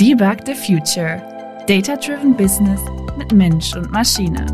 [0.00, 1.20] Debug the Future.
[1.66, 2.80] Data-Driven Business
[3.18, 4.46] mit Mensch und Maschine.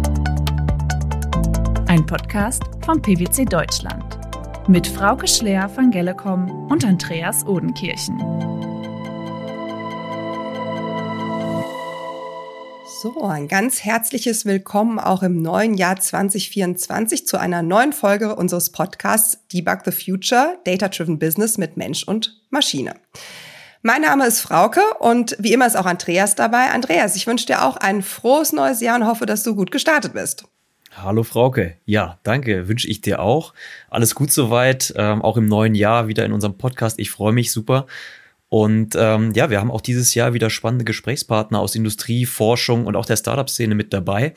[1.86, 4.18] Ein Podcast von PwC Deutschland.
[4.66, 8.18] Mit Frauke Schler von Gellecom und Andreas Odenkirchen.
[13.00, 18.70] So, ein ganz herzliches Willkommen auch im neuen Jahr 2024 zu einer neuen Folge unseres
[18.70, 22.96] Podcasts Debug the Future, Data-Driven Business mit Mensch und Maschine.
[23.86, 26.70] Mein Name ist Frauke und wie immer ist auch Andreas dabei.
[26.72, 30.12] Andreas, ich wünsche dir auch ein frohes neues Jahr und hoffe, dass du gut gestartet
[30.12, 30.42] bist.
[30.96, 31.76] Hallo Frauke.
[31.84, 32.66] Ja, danke.
[32.66, 33.54] Wünsche ich dir auch.
[33.88, 34.92] Alles gut soweit.
[34.96, 36.98] Ähm, auch im neuen Jahr wieder in unserem Podcast.
[36.98, 37.86] Ich freue mich super.
[38.48, 42.96] Und ähm, ja, wir haben auch dieses Jahr wieder spannende Gesprächspartner aus Industrie, Forschung und
[42.96, 44.34] auch der Startup-Szene mit dabei.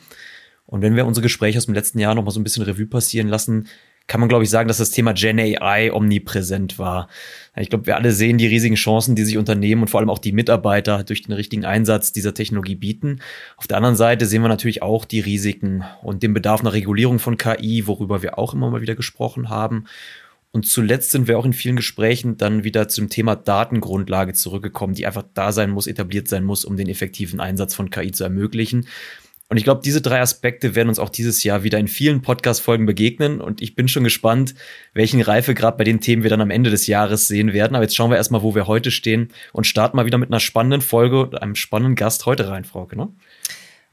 [0.64, 2.86] Und wenn wir unsere Gespräche aus dem letzten Jahr noch mal so ein bisschen Revue
[2.86, 3.66] passieren lassen,
[4.10, 7.06] kann man, glaube ich, sagen, dass das Thema Gen AI omnipräsent war.
[7.56, 10.18] Ich glaube, wir alle sehen die riesigen Chancen, die sich Unternehmen und vor allem auch
[10.18, 13.20] die Mitarbeiter durch den richtigen Einsatz dieser Technologie bieten.
[13.56, 17.20] Auf der anderen Seite sehen wir natürlich auch die Risiken und den Bedarf nach Regulierung
[17.20, 19.84] von KI, worüber wir auch immer mal wieder gesprochen haben.
[20.50, 25.06] Und zuletzt sind wir auch in vielen Gesprächen dann wieder zum Thema Datengrundlage zurückgekommen, die
[25.06, 28.88] einfach da sein muss, etabliert sein muss, um den effektiven Einsatz von KI zu ermöglichen.
[29.50, 32.86] Und ich glaube, diese drei Aspekte werden uns auch dieses Jahr wieder in vielen Podcast-Folgen
[32.86, 33.40] begegnen.
[33.40, 34.54] Und ich bin schon gespannt,
[34.94, 37.74] welchen Reifegrad bei den Themen wir dann am Ende des Jahres sehen werden.
[37.74, 40.38] Aber jetzt schauen wir erstmal, wo wir heute stehen und starten mal wieder mit einer
[40.38, 42.96] spannenden Folge und einem spannenden Gast heute rein, Frauke.
[42.96, 43.08] Ne?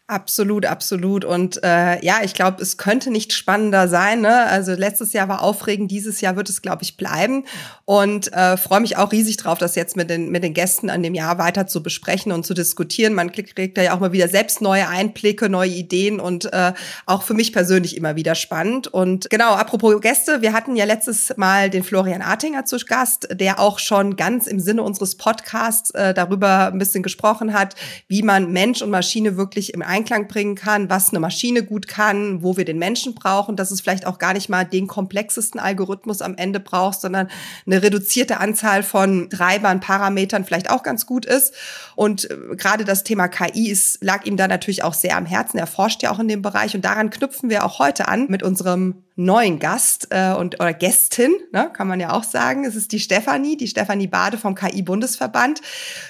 [0.09, 1.25] Absolut, absolut.
[1.25, 4.21] Und äh, ja, ich glaube, es könnte nicht spannender sein.
[4.21, 4.45] Ne?
[4.45, 7.43] Also letztes Jahr war aufregend, dieses Jahr wird es, glaube ich, bleiben.
[7.83, 11.03] Und äh, freue mich auch riesig drauf, das jetzt mit den, mit den Gästen an
[11.03, 13.15] dem Jahr weiter zu besprechen und zu diskutieren.
[13.15, 16.71] Man kriegt da ja auch mal wieder selbst neue Einblicke, neue Ideen und äh,
[17.05, 18.87] auch für mich persönlich immer wieder spannend.
[18.87, 23.59] Und genau, apropos Gäste, wir hatten ja letztes Mal den Florian Artinger zu Gast, der
[23.59, 27.75] auch schon ganz im Sinne unseres Podcasts äh, darüber ein bisschen gesprochen hat,
[28.07, 32.43] wie man Mensch und Maschine wirklich im Einklang bringen kann, was eine Maschine gut kann,
[32.43, 36.21] wo wir den Menschen brauchen, dass es vielleicht auch gar nicht mal den komplexesten Algorithmus
[36.21, 37.29] am Ende braucht, sondern
[37.65, 41.55] eine reduzierte Anzahl von Treibern, Parametern vielleicht auch ganz gut ist.
[41.95, 45.57] Und äh, gerade das Thema KI ist, lag ihm da natürlich auch sehr am Herzen.
[45.57, 48.43] Er forscht ja auch in dem Bereich und daran knüpfen wir auch heute an mit
[48.43, 52.65] unserem neuen Gast äh, und oder Gästin, ne, kann man ja auch sagen.
[52.65, 55.61] Es ist die Stefanie, die Stefanie Bade vom KI-Bundesverband.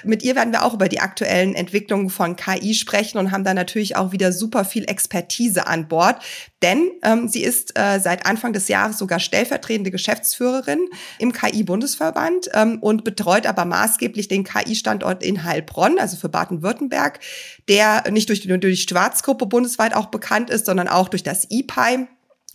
[0.04, 3.54] Mit ihr werden wir auch über die aktuellen Entwicklungen von KI sprechen und haben da
[3.54, 6.22] natürlich auch wieder super viel Expertise an Bord.
[6.60, 10.80] Denn ähm, sie ist äh, seit Anfang des Jahres sogar stellvertretende Geschäftsführerin
[11.18, 17.20] im KI-Bundesverband ähm, und betreut aber maßgeblich den KI-Standort in Heilbronn, also für Baden-Württemberg,
[17.68, 21.46] der nicht durch die, durch die Schwarzgruppe bundesweit auch bekannt ist, sondern auch durch das
[21.48, 22.06] EPI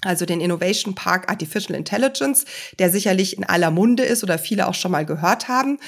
[0.05, 2.45] also den Innovation Park Artificial Intelligence,
[2.79, 5.79] der sicherlich in aller Munde ist oder viele auch schon mal gehört haben.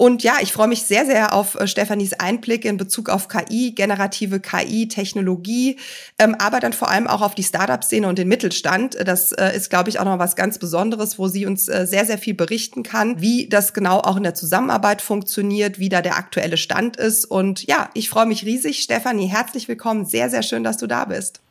[0.00, 3.72] Und ja, ich freue mich sehr, sehr auf äh, Stefanis Einblick in Bezug auf KI,
[3.72, 5.76] generative KI, Technologie,
[6.18, 8.96] ähm, aber dann vor allem auch auf die Startup-Szene und den Mittelstand.
[9.04, 12.06] Das äh, ist, glaube ich, auch noch was ganz Besonderes, wo sie uns äh, sehr,
[12.06, 16.16] sehr viel berichten kann, wie das genau auch in der Zusammenarbeit funktioniert, wie da der
[16.16, 17.26] aktuelle Stand ist.
[17.26, 18.80] Und ja, ich freue mich riesig.
[18.80, 20.06] Stefanie, herzlich willkommen.
[20.06, 21.42] Sehr, sehr schön, dass du da bist.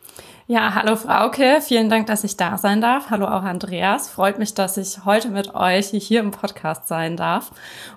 [0.52, 3.12] Ja, hallo Frauke, vielen Dank, dass ich da sein darf.
[3.12, 7.52] Hallo auch Andreas, freut mich, dass ich heute mit euch hier im Podcast sein darf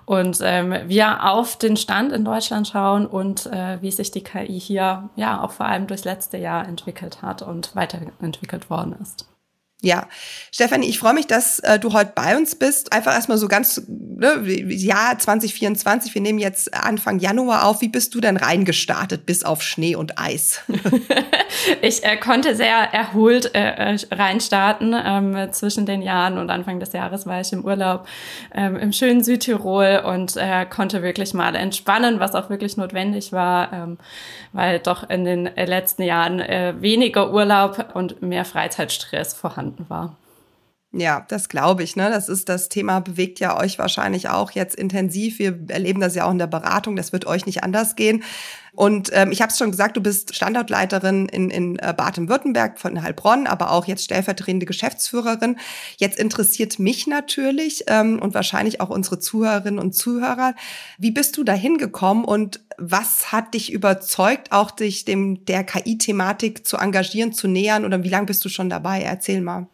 [0.05, 4.59] und ähm, wir auf den Stand in Deutschland schauen und äh, wie sich die KI
[4.59, 9.32] hier ja auch vor allem durchs letzte Jahr entwickelt hat und weiterentwickelt worden ist.
[9.83, 10.07] Ja,
[10.49, 12.93] Stefanie, ich freue mich, dass äh, du heute bei uns bist.
[12.93, 17.81] Einfach erstmal so ganz, ne, Jahr 2024, wir nehmen jetzt Anfang Januar auf.
[17.81, 20.61] Wie bist du denn reingestartet bis auf Schnee und Eis?
[21.81, 24.95] ich äh, konnte sehr erholt äh, äh, reinstarten.
[25.05, 28.07] Ähm, zwischen den Jahren und Anfang des Jahres war ich im Urlaub
[28.55, 33.73] ähm, im schönen Südtirol und äh, konnte wirklich mal entspannen, was auch wirklich notwendig war,
[33.73, 33.97] ähm,
[34.53, 40.17] weil doch in den letzten Jahren äh, weniger Urlaub und mehr Freizeitstress vorhanden vorhanden war.
[40.95, 41.95] Ja, das glaube ich.
[41.95, 42.09] Ne?
[42.11, 45.39] Das ist das Thema bewegt ja euch wahrscheinlich auch jetzt intensiv.
[45.39, 46.95] Wir erleben das ja auch in der Beratung.
[46.95, 48.23] Das wird euch nicht anders gehen.
[48.75, 53.01] Und ähm, ich habe es schon gesagt, du bist Standortleiterin in, in äh, Baden-Württemberg von
[53.01, 55.57] Heilbronn, aber auch jetzt stellvertretende Geschäftsführerin.
[55.97, 60.55] Jetzt interessiert mich natürlich ähm, und wahrscheinlich auch unsere Zuhörerinnen und Zuhörer,
[60.97, 66.65] wie bist du da hingekommen und was hat dich überzeugt, auch dich dem der KI-Thematik
[66.65, 69.01] zu engagieren, zu nähern oder wie lange bist du schon dabei?
[69.03, 69.67] Erzähl mal.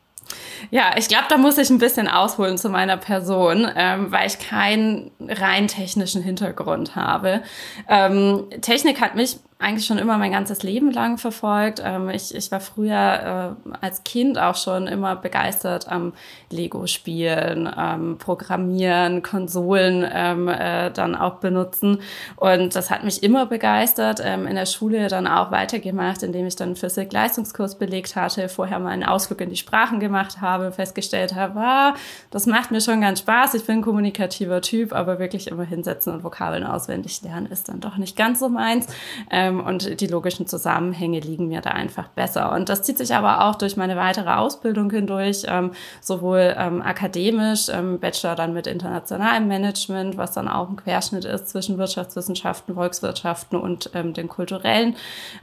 [0.71, 4.39] Ja, ich glaube, da muss ich ein bisschen ausholen zu meiner Person, ähm, weil ich
[4.39, 7.41] keinen rein technischen Hintergrund habe.
[7.87, 11.81] Ähm, Technik hat mich eigentlich schon immer mein ganzes Leben lang verfolgt.
[11.83, 16.13] Ähm, ich, ich war früher äh, als Kind auch schon immer begeistert am
[16.50, 22.00] Lego-Spielen, ähm, Programmieren, Konsolen ähm, äh, dann auch benutzen.
[22.38, 24.21] Und das hat mich immer begeistert.
[24.23, 28.91] Ähm, in der Schule dann auch weitergemacht, indem ich dann Physik-Leistungskurs belegt hatte, vorher mal
[28.91, 31.95] einen Ausflug in die Sprachen gemacht habe, festgestellt habe, ah,
[32.31, 33.55] das macht mir schon ganz Spaß.
[33.55, 37.81] Ich bin ein kommunikativer Typ, aber wirklich immer hinsetzen und Vokabeln auswendig lernen ist dann
[37.81, 38.88] doch nicht ganz so meins.
[39.29, 42.51] Ähm, ähm, und die logischen Zusammenhänge liegen mir da einfach besser.
[42.54, 47.68] Und das zieht sich aber auch durch meine weitere Ausbildung hindurch, ähm, sowohl ähm, akademisch,
[47.69, 53.60] ähm, Bachelor dann mit internationalem Management, was dann auch ein Querschnitt ist zwischen Wirtschaftswissenschaften, Volkswirtschaften
[53.60, 54.96] und ähm, den kulturellen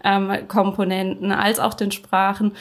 [0.05, 2.53] ähm, Komponenten, als auch den Sprachen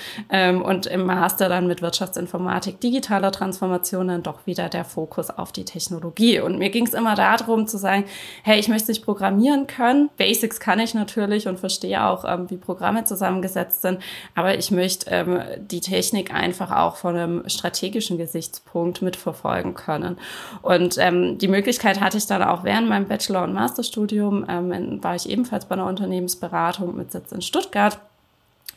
[0.64, 5.66] und im Master dann mit Wirtschaftsinformatik, digitaler Transformation dann doch wieder der Fokus auf die
[5.66, 6.40] Technologie.
[6.40, 8.06] Und mir ging es immer darum zu sagen,
[8.44, 12.50] hey, ich möchte nicht programmieren können, Basics kann ich natürlich, natürlich und verstehe auch, ähm,
[12.50, 14.00] wie Programme zusammengesetzt sind.
[14.34, 20.18] Aber ich möchte ähm, die Technik einfach auch von einem strategischen Gesichtspunkt mitverfolgen können.
[20.62, 25.16] Und ähm, die Möglichkeit hatte ich dann auch während meinem Bachelor- und Masterstudium, ähm, war
[25.16, 28.00] ich ebenfalls bei einer Unternehmensberatung mit Sitz in Stuttgart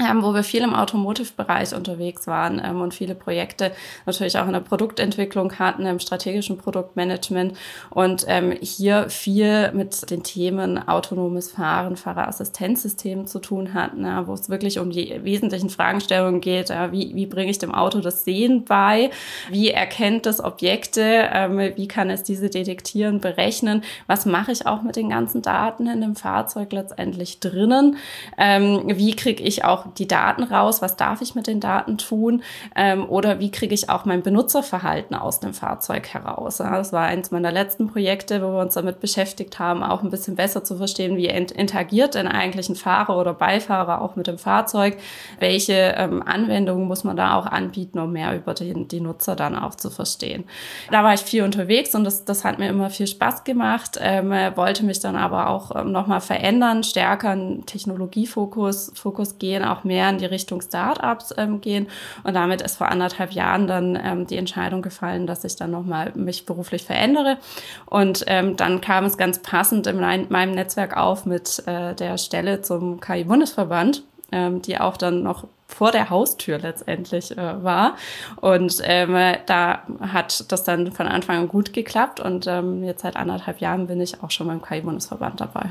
[0.00, 3.72] ähm, wo wir viel im Automotive-Bereich unterwegs waren ähm, und viele Projekte
[4.06, 7.56] natürlich auch in der Produktentwicklung hatten, im strategischen Produktmanagement.
[7.90, 14.34] Und ähm, hier viel mit den Themen autonomes Fahren, Fahrerassistenzsystemen zu tun hatten, ja, wo
[14.34, 18.24] es wirklich um die wesentlichen Fragestellungen geht, ja, wie, wie bringe ich dem Auto das
[18.24, 19.10] Sehen bei,
[19.50, 24.82] wie erkennt es Objekte, ähm, wie kann es diese detektieren, berechnen, was mache ich auch
[24.82, 27.96] mit den ganzen Daten in dem Fahrzeug letztendlich drinnen,
[28.36, 32.42] ähm, wie kriege ich auch die Daten raus, was darf ich mit den Daten tun
[32.76, 36.58] ähm, oder wie kriege ich auch mein Benutzerverhalten aus dem Fahrzeug heraus.
[36.58, 40.10] Ja, das war eins meiner letzten Projekte, wo wir uns damit beschäftigt haben, auch ein
[40.10, 44.38] bisschen besser zu verstehen, wie interagiert denn eigentlich ein Fahrer oder Beifahrer auch mit dem
[44.38, 44.96] Fahrzeug,
[45.38, 49.56] welche ähm, Anwendungen muss man da auch anbieten, um mehr über die, die Nutzer dann
[49.56, 50.44] auch zu verstehen.
[50.90, 54.30] Da war ich viel unterwegs und das, das hat mir immer viel Spaß gemacht, ähm,
[54.54, 59.84] wollte mich dann aber auch ähm, nochmal verändern, stärker einen Technologiefokus Fokus gehen, auch auch
[59.84, 61.88] mehr in die Richtung Startups ähm, gehen.
[62.24, 66.12] Und damit ist vor anderthalb Jahren dann ähm, die Entscheidung gefallen, dass ich dann nochmal
[66.14, 67.38] mich beruflich verändere.
[67.86, 72.62] Und ähm, dann kam es ganz passend in meinem Netzwerk auf mit äh, der Stelle
[72.62, 74.02] zum KI-Bundesverband,
[74.32, 77.96] ähm, die auch dann noch vor der Haustür letztendlich äh, war.
[78.36, 83.16] Und ähm, da hat das dann von Anfang an gut geklappt und ähm, jetzt seit
[83.16, 85.70] anderthalb Jahren bin ich auch schon beim KI-Bundesverband dabei.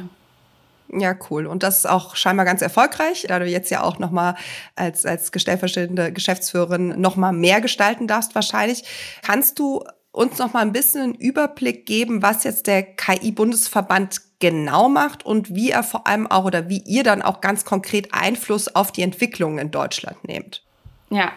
[0.92, 1.48] Ja, cool.
[1.48, 4.36] Und das ist auch scheinbar ganz erfolgreich, da du jetzt ja auch nochmal
[4.76, 8.84] als, als stellvertretende Geschäftsführerin nochmal mehr gestalten darfst wahrscheinlich.
[9.22, 14.90] Kannst du uns noch mal ein bisschen einen Überblick geben, was jetzt der KI-Bundesverband genau
[14.90, 18.74] macht und wie er vor allem auch oder wie ihr dann auch ganz konkret Einfluss
[18.74, 20.67] auf die Entwicklung in Deutschland nehmt?
[21.10, 21.32] Ja,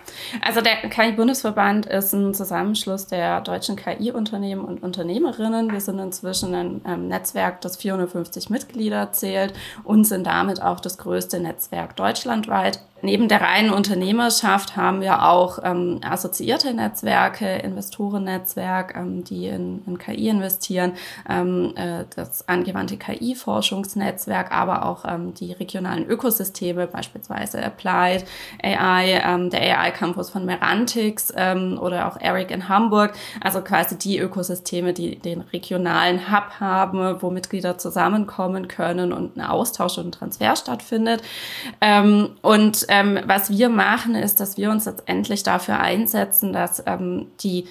[0.45, 5.71] also der KI-Bundesverband ist ein Zusammenschluss der deutschen KI-Unternehmen und Unternehmerinnen.
[5.71, 10.99] Wir sind inzwischen ein ähm, Netzwerk, das 450 Mitglieder zählt und sind damit auch das
[10.99, 12.81] größte Netzwerk deutschlandweit.
[13.03, 19.99] Neben der reinen Unternehmerschaft haben wir auch ähm, assoziierte Netzwerke, Investorennetzwerk, ähm, die in, in,
[19.99, 20.93] KI investieren,
[21.29, 28.25] ähm, äh, das angewandte KI-Forschungsnetzwerk, aber auch ähm, die regionalen Ökosysteme, beispielsweise Applied
[28.63, 34.19] AI, ähm, der AI-Campus von Merantix ähm, oder auch Eric in Hamburg, also quasi die
[34.19, 40.13] Ökosysteme, die den regionalen Hub haben, wo Mitglieder zusammenkommen können und ein Austausch und ein
[40.13, 41.23] Transfer stattfindet.
[42.43, 47.67] und ähm, was wir machen, ist, dass wir uns letztendlich dafür einsetzen, dass ähm, die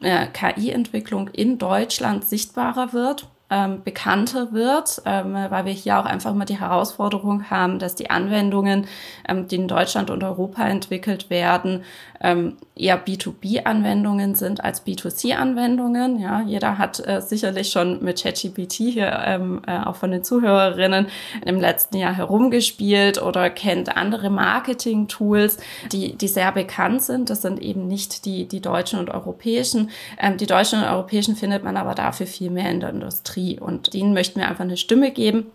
[0.00, 6.34] äh, KI-Entwicklung in Deutschland sichtbarer wird ähm, bekannter wird, ähm, weil wir hier auch einfach
[6.34, 8.86] mal die Herausforderung haben, dass die Anwendungen,
[9.28, 11.82] ähm, die in Deutschland und Europa entwickelt werden,
[12.22, 16.20] ähm, eher B2B-Anwendungen sind als B2C-Anwendungen.
[16.20, 21.06] Ja, jeder hat äh, sicherlich schon mit ChatGPT hier ähm, äh, auch von den Zuhörerinnen
[21.44, 25.58] im letzten Jahr herumgespielt oder kennt andere Marketing-Tools,
[25.92, 27.30] die, die sehr bekannt sind.
[27.30, 29.90] Das sind eben nicht die, die deutschen und europäischen.
[30.18, 33.39] Ähm, die deutschen und europäischen findet man aber dafür viel mehr in der Industrie.
[33.40, 33.58] Industrie.
[33.58, 35.46] Und denen möchten wir einfach eine Stimme geben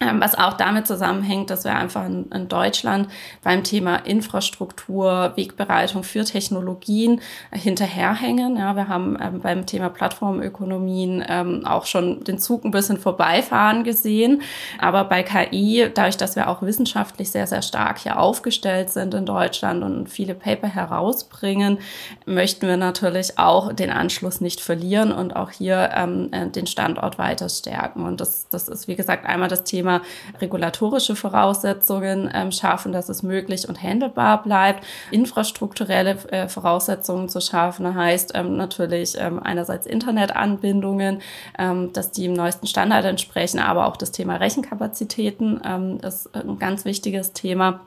[0.00, 3.08] was auch damit zusammenhängt, dass wir einfach in, Deutschland
[3.42, 8.56] beim Thema Infrastruktur, Wegbereitung für Technologien hinterherhängen.
[8.56, 13.82] Ja, wir haben ähm, beim Thema Plattformökonomien ähm, auch schon den Zug ein bisschen vorbeifahren
[13.82, 14.42] gesehen.
[14.78, 19.26] Aber bei KI, dadurch, dass wir auch wissenschaftlich sehr, sehr stark hier aufgestellt sind in
[19.26, 21.78] Deutschland und viele Paper herausbringen,
[22.24, 27.18] möchten wir natürlich auch den Anschluss nicht verlieren und auch hier ähm, äh, den Standort
[27.18, 28.04] weiter stärken.
[28.04, 30.02] Und das, das ist, wie gesagt, einmal das Thema Thema
[30.40, 37.94] regulatorische Voraussetzungen ähm, schaffen, dass es möglich und handelbar bleibt, infrastrukturelle äh, Voraussetzungen zu schaffen,
[37.94, 41.22] heißt ähm, natürlich ähm, einerseits Internetanbindungen,
[41.58, 46.58] ähm, dass die im neuesten Standard entsprechen, aber auch das Thema Rechenkapazitäten ähm, ist ein
[46.58, 47.80] ganz wichtiges Thema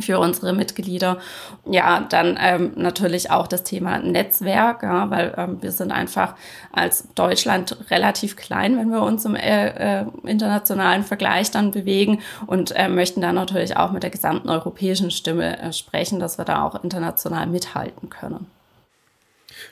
[0.00, 1.18] für unsere Mitglieder.
[1.64, 6.34] Ja, dann ähm, natürlich auch das Thema Netzwerk, ja, weil ähm, wir sind einfach
[6.72, 12.72] als Deutschland relativ klein, wenn wir uns im äh, äh, internationalen Vergleich dann bewegen und
[12.76, 16.64] äh, möchten dann natürlich auch mit der gesamten europäischen Stimme äh, sprechen, dass wir da
[16.64, 18.46] auch international mithalten können.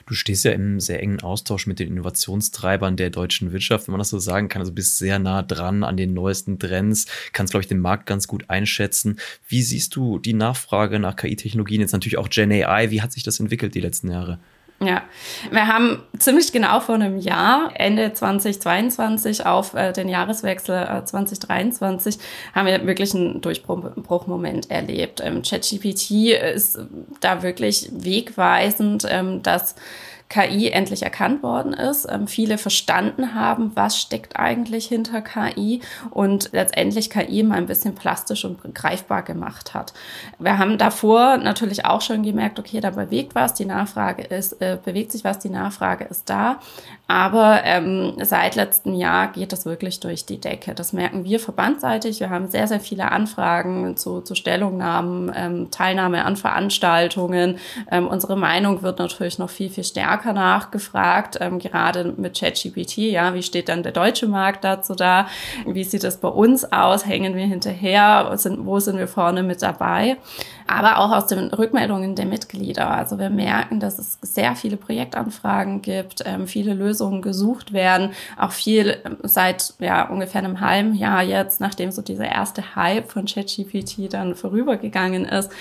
[0.05, 3.99] Du stehst ja im sehr engen Austausch mit den Innovationstreibern der deutschen Wirtschaft, wenn man
[3.99, 4.61] das so sagen kann.
[4.61, 8.27] Also bist sehr nah dran an den neuesten Trends, kannst, glaube ich, den Markt ganz
[8.27, 9.19] gut einschätzen.
[9.47, 13.23] Wie siehst du die Nachfrage nach KI-Technologien, jetzt natürlich auch Gen AI, wie hat sich
[13.23, 14.39] das entwickelt die letzten Jahre?
[14.83, 15.03] Ja,
[15.49, 22.17] wir haben ziemlich genau vor einem Jahr, Ende 2022 auf äh, den Jahreswechsel äh, 2023,
[22.53, 25.21] haben wir wirklich einen Durchbruchmoment erlebt.
[25.23, 26.79] Ähm, ChatGPT ist
[27.21, 29.75] da wirklich wegweisend, ähm, dass
[30.33, 36.49] KI endlich erkannt worden ist, ähm, viele verstanden haben, was steckt eigentlich hinter KI und
[36.53, 39.93] letztendlich KI mal ein bisschen plastisch und greifbar gemacht hat.
[40.39, 44.79] Wir haben davor natürlich auch schon gemerkt, okay, da bewegt was, die Nachfrage ist, äh,
[44.83, 46.59] bewegt sich was, die Nachfrage ist da,
[47.13, 50.73] aber ähm, seit letztem Jahr geht das wirklich durch die Decke.
[50.73, 52.19] Das merken wir verbandseitig.
[52.19, 57.59] Wir haben sehr, sehr viele Anfragen zu, zu Stellungnahmen, ähm, Teilnahme an Veranstaltungen.
[57.91, 62.97] Ähm, unsere Meinung wird natürlich noch viel, viel stärker nachgefragt, ähm, gerade mit ChatGPT.
[62.97, 65.27] Ja, wie steht dann der deutsche Markt dazu da?
[65.67, 67.05] Wie sieht es bei uns aus?
[67.05, 68.31] Hängen wir hinterher?
[68.37, 70.17] Sind, wo sind wir vorne mit dabei?
[70.67, 72.89] Aber auch aus den Rückmeldungen der Mitglieder.
[72.89, 78.51] Also wir merken, dass es sehr viele Projektanfragen gibt, ähm, viele Lösungen gesucht werden, auch
[78.51, 83.25] viel ähm, seit ja ungefähr einem halben Jahr jetzt, nachdem so dieser erste Hype von
[83.25, 85.51] ChatGPT dann vorübergegangen ist,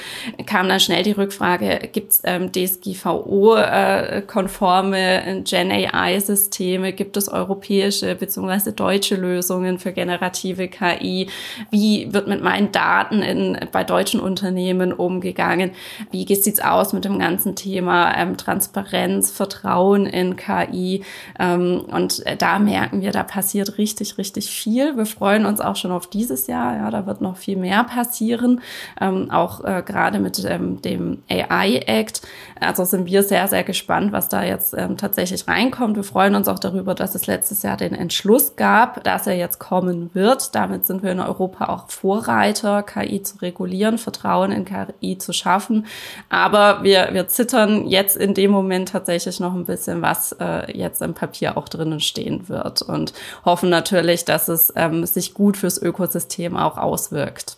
[0.47, 8.15] kam dann schnell die Rückfrage, gibt es ähm, DSGVO-konforme äh, Gen AI-Systeme, gibt es europäische
[8.15, 8.73] bzw.
[8.73, 11.29] deutsche Lösungen für generative KI?
[11.71, 15.73] Wie wird mit meinen Daten in, bei deutschen Unternehmen umgegangen?
[16.11, 21.05] Wie sieht's aus mit dem ganzen Thema ähm, Transparenz, Vertrauen in KI?
[21.39, 24.97] Ähm, und da merken wir, da passiert richtig, richtig viel.
[24.97, 26.77] Wir freuen uns auch schon auf dieses Jahr.
[26.77, 28.61] Ja, da wird noch viel mehr passieren.
[29.01, 32.23] Ähm, auch äh, gerade mit ähm, dem AI Act.
[32.61, 35.97] Also sind wir sehr, sehr gespannt, was da jetzt ähm, tatsächlich reinkommt.
[35.97, 39.59] Wir freuen uns auch darüber, dass es letztes Jahr den Entschluss gab, dass er jetzt
[39.59, 40.55] kommen wird.
[40.55, 44.82] Damit sind wir in Europa auch Vorreiter, KI zu regulieren, Vertrauen in KI
[45.19, 45.87] zu schaffen.
[46.29, 51.03] Aber wir, wir zittern jetzt in dem Moment tatsächlich noch ein bisschen, was äh, jetzt
[51.03, 53.13] im Papier auch drinnen stehen wird und
[53.45, 57.57] hoffen natürlich, dass es ähm, sich gut fürs Ökosystem auch auswirkt.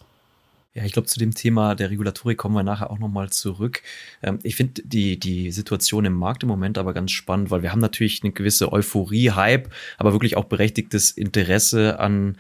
[0.75, 3.83] Ja, ich glaube, zu dem Thema der Regulatorik kommen wir nachher auch nochmal zurück.
[4.23, 7.71] Ähm, ich finde die, die Situation im Markt im Moment aber ganz spannend, weil wir
[7.71, 12.39] haben natürlich eine gewisse Euphorie, Hype, aber wirklich auch berechtigtes Interesse an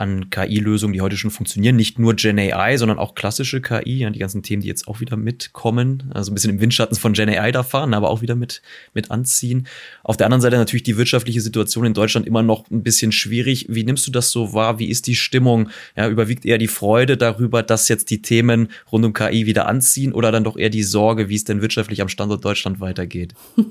[0.00, 1.76] an KI-Lösungen, die heute schon funktionieren.
[1.76, 5.00] Nicht nur Gen AI, sondern auch klassische KI, ja, die ganzen Themen, die jetzt auch
[5.00, 6.10] wieder mitkommen.
[6.14, 8.62] Also ein bisschen im Windschatten von Gen AI da fahren, aber auch wieder mit,
[8.94, 9.66] mit anziehen.
[10.02, 13.66] Auf der anderen Seite natürlich die wirtschaftliche Situation in Deutschland immer noch ein bisschen schwierig.
[13.68, 14.78] Wie nimmst du das so wahr?
[14.78, 15.68] Wie ist die Stimmung?
[15.96, 20.14] Ja, überwiegt eher die Freude darüber, dass jetzt die Themen rund um KI wieder anziehen
[20.14, 23.34] oder dann doch eher die Sorge, wie es denn wirtschaftlich am Standort Deutschland weitergeht?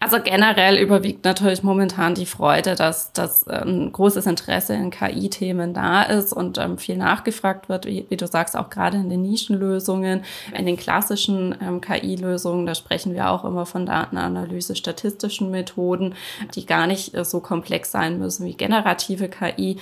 [0.00, 5.72] Also generell überwiegt natürlich momentan die Freude, dass, dass ein großes Interesse in KI Themen
[5.72, 9.22] da ist und ähm, viel nachgefragt wird, wie, wie, du sagst, auch gerade in den
[9.22, 10.24] Nischenlösungen,
[10.56, 16.14] in den klassischen ähm, KI-Lösungen, da sprechen wir auch immer von Datenanalyse, statistischen Methoden,
[16.54, 19.76] die gar nicht äh, so komplex sein müssen wie generative KI.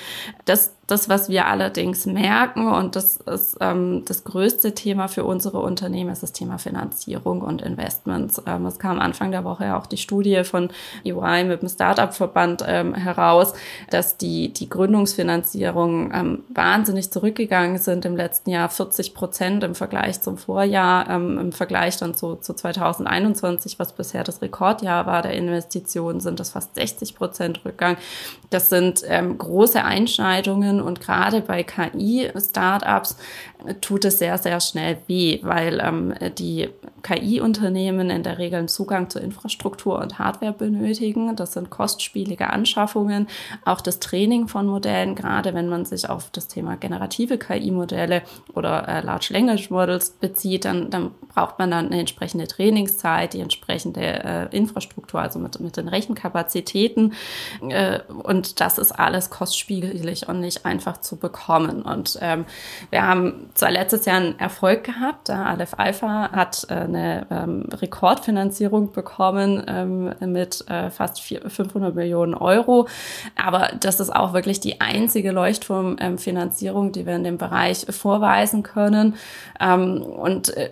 [0.44, 5.58] Das das, was wir allerdings merken, und das ist ähm, das größte Thema für unsere
[5.58, 8.40] Unternehmen, ist das Thema Finanzierung und Investments.
[8.46, 10.70] Ähm, es kam Anfang der Woche ja auch die Studie von
[11.04, 13.54] EY mit dem Startup-Verband ähm, heraus,
[13.90, 20.20] dass die, die Gründungsfinanzierung ähm, wahnsinnig zurückgegangen sind im letzten Jahr, 40 Prozent im Vergleich
[20.20, 25.32] zum Vorjahr, ähm, im Vergleich dann zu, zu 2021, was bisher das Rekordjahr war der
[25.32, 27.96] Investitionen, sind das fast 60 Prozent Rückgang.
[28.50, 30.80] Das sind ähm, große Einschneidungen.
[30.80, 33.16] Und gerade bei KI-Startups
[33.80, 36.68] tut es sehr, sehr schnell weh, weil ähm, die
[37.02, 41.36] KI-Unternehmen in der Regel einen Zugang zur Infrastruktur und Hardware benötigen.
[41.36, 43.28] Das sind kostspielige Anschaffungen.
[43.64, 48.22] Auch das Training von Modellen, gerade gerade wenn man sich auf das Thema generative KI-Modelle
[48.54, 53.40] oder äh, Large Language Models bezieht, dann, dann braucht man dann eine entsprechende Trainingszeit, die
[53.40, 57.12] entsprechende äh, Infrastruktur, also mit, mit den Rechenkapazitäten.
[57.68, 61.82] Äh, und das ist alles kostspielig und nicht einfach zu bekommen.
[61.82, 62.46] Und ähm,
[62.88, 68.92] wir haben zwar letztes Jahr einen Erfolg gehabt, Aleph Alpha hat äh, eine ähm, Rekordfinanzierung
[68.92, 72.88] bekommen ähm, mit äh, fast 4, 500 Millionen Euro.
[73.36, 79.14] Aber das ist auch wirklich die einzige Leuchtturmfinanzierung, die wir in dem Bereich vorweisen können.
[79.60, 80.70] Ähm, und äh,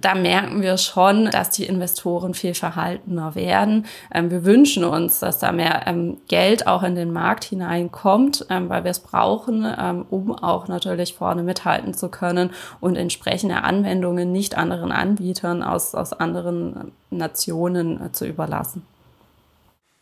[0.00, 3.86] da merken wir schon, dass die Investoren viel verhaltener werden.
[4.12, 8.68] Ähm, wir wünschen uns, dass da mehr ähm, Geld auch in den Markt hineinkommt, ähm,
[8.68, 14.32] weil wir es brauchen, ähm, um auch natürlich vorne mithalten zu können und entsprechende Anwendungen
[14.32, 18.82] nicht anderen Anbietern aus, aus anderen Nationen äh, zu überlassen.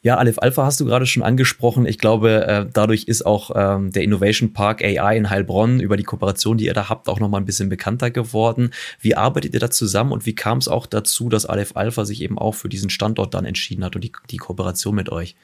[0.00, 1.85] Ja, Aleph Alpha hast du gerade schon angesprochen.
[1.85, 6.05] Ich glaube, äh, dadurch ist auch ähm, der Innovation Park AI in Heilbronn über die
[6.05, 8.71] Kooperation, die ihr da habt, auch nochmal ein bisschen bekannter geworden.
[9.00, 12.23] Wie arbeitet ihr da zusammen und wie kam es auch dazu, dass Aleph Alpha sich
[12.23, 15.35] eben auch für diesen Standort dann entschieden hat und die, die Kooperation mit euch?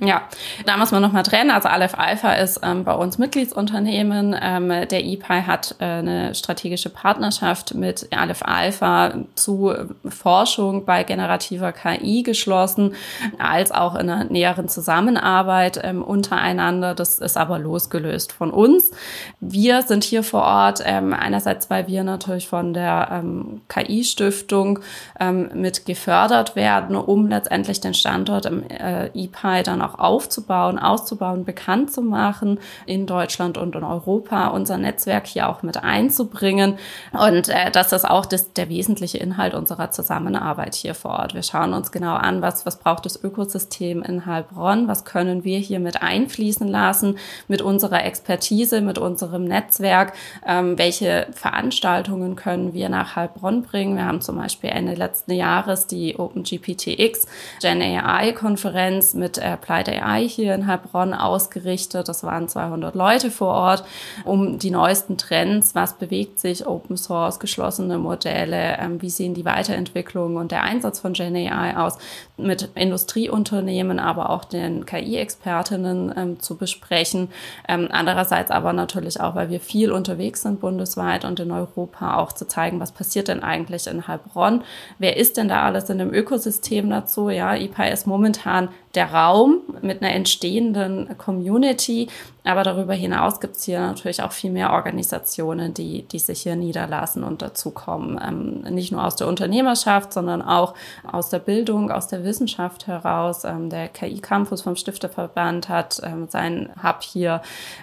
[0.00, 0.22] Ja,
[0.64, 1.50] da muss man nochmal trennen.
[1.50, 4.36] Also Aleph Alpha ist ähm, bei uns Mitgliedsunternehmen.
[4.40, 9.74] Ähm, der EPI hat äh, eine strategische Partnerschaft mit Aleph Alpha zu
[10.08, 12.94] Forschung bei generativer KI geschlossen,
[13.40, 16.94] als auch in einer näheren Zusammenarbeit ähm, untereinander.
[16.94, 18.92] Das ist aber losgelöst von uns.
[19.40, 24.78] Wir sind hier vor Ort, ähm, einerseits, weil wir natürlich von der ähm, KI-Stiftung
[25.18, 30.78] ähm, mit gefördert werden, um letztendlich den Standort im äh, EPI dann auch auch aufzubauen,
[30.78, 36.78] auszubauen, bekannt zu machen in Deutschland und in Europa, unser Netzwerk hier auch mit einzubringen.
[37.12, 41.34] Und äh, das ist auch das, der wesentliche Inhalt unserer Zusammenarbeit hier vor Ort.
[41.34, 45.58] Wir schauen uns genau an, was, was braucht das Ökosystem in Heilbronn, was können wir
[45.58, 50.12] hier mit einfließen lassen mit unserer Expertise, mit unserem Netzwerk,
[50.46, 53.96] ähm, welche Veranstaltungen können wir nach Heilbronn bringen.
[53.96, 57.26] Wir haben zum Beispiel Ende letzten Jahres die OpenGPTX
[57.60, 59.56] Gen AI Konferenz mit äh,
[59.86, 62.08] AI hier in Heilbronn ausgerichtet.
[62.08, 63.84] Das waren 200 Leute vor Ort,
[64.24, 69.44] um die neuesten Trends, was bewegt sich, Open Source, geschlossene Modelle, ähm, wie sehen die
[69.44, 71.28] Weiterentwicklungen und der Einsatz von Gen
[71.76, 71.98] aus,
[72.36, 77.28] mit Industrieunternehmen, aber auch den KI-Expertinnen ähm, zu besprechen.
[77.68, 82.32] Ähm, andererseits aber natürlich auch, weil wir viel unterwegs sind bundesweit und in Europa, auch
[82.32, 84.62] zu zeigen, was passiert denn eigentlich in Heilbronn?
[84.98, 87.28] Wer ist denn da alles in dem Ökosystem dazu?
[87.30, 92.08] Ja, IPA ist momentan der Raum mit einer entstehenden Community.
[92.48, 96.56] Aber darüber hinaus gibt es hier natürlich auch viel mehr Organisationen, die, die sich hier
[96.56, 98.18] niederlassen und dazukommen.
[98.26, 100.72] Ähm, nicht nur aus der Unternehmerschaft, sondern auch
[101.04, 103.44] aus der Bildung, aus der Wissenschaft heraus.
[103.44, 107.42] Ähm, der KI Campus vom Stifterverband hat ähm, seinen Hub hier.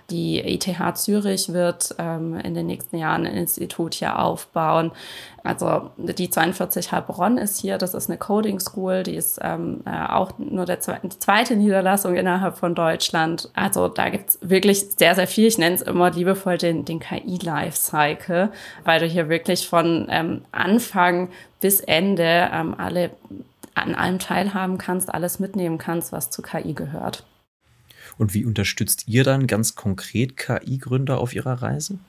[0.10, 4.92] Die ETH Zürich wird ähm, in den nächsten Jahren ein Institut hier aufbauen.
[5.46, 10.12] Also die 42 Heilbronn ist hier, das ist eine Coding School, die ist ähm, äh,
[10.12, 13.52] auch nur der zweite, die zweite Niederlassung innerhalb von Deutschland.
[13.54, 15.48] Also da gibt's wirklich sehr, sehr viel.
[15.48, 18.50] Ich nenne es immer liebevoll den, den KI-Lifecycle,
[18.86, 23.12] weil du hier wirklich von ähm, Anfang bis Ende ähm, alle
[23.76, 27.26] an allem teilhaben kannst, alles mitnehmen kannst, was zu KI gehört.
[28.18, 32.00] Und wie unterstützt ihr dann ganz konkret KI-Gründer auf ihrer Reise?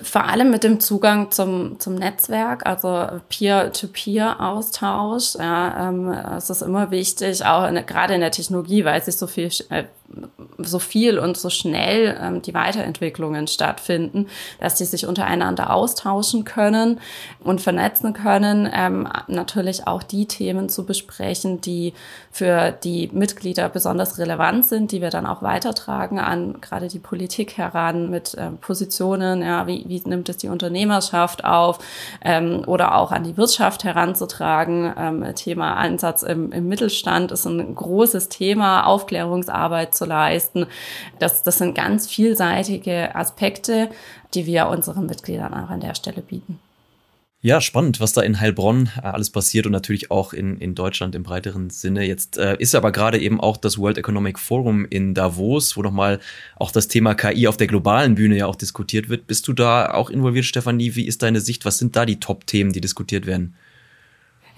[0.00, 5.34] Vor allem mit dem Zugang zum, zum Netzwerk, also Peer-to-Peer-Austausch.
[5.34, 9.26] Ja, ähm, es ist immer wichtig, auch in, gerade in der Technologie, weil sich so
[9.26, 9.86] viel äh,
[10.58, 14.26] so viel und so schnell ähm, die Weiterentwicklungen stattfinden,
[14.60, 17.00] dass die sich untereinander austauschen können
[17.40, 21.94] und vernetzen können, ähm, natürlich auch die Themen zu besprechen, die
[22.30, 27.56] für die Mitglieder besonders relevant sind, die wir dann auch weitertragen an gerade die Politik
[27.56, 31.78] heran mit ähm, Positionen, ja, wie, wie nimmt es die Unternehmerschaft auf
[32.24, 34.92] ähm, oder auch an die Wirtschaft heranzutragen.
[34.96, 40.66] Ähm, Thema Einsatz im, im Mittelstand ist ein großes Thema, Aufklärungsarbeit zu leisten.
[41.18, 43.90] Das, das sind ganz vielseitige Aspekte,
[44.34, 46.58] die wir unseren Mitgliedern auch an der Stelle bieten.
[47.40, 51.14] Ja, spannend, was da in Heilbronn äh, alles passiert und natürlich auch in, in Deutschland
[51.14, 52.04] im breiteren Sinne.
[52.04, 56.18] Jetzt äh, ist aber gerade eben auch das World Economic Forum in Davos, wo nochmal
[56.56, 59.28] auch das Thema KI auf der globalen Bühne ja auch diskutiert wird.
[59.28, 60.96] Bist du da auch involviert, Stefanie?
[60.96, 61.64] Wie ist deine Sicht?
[61.64, 63.54] Was sind da die Top-Themen, die diskutiert werden?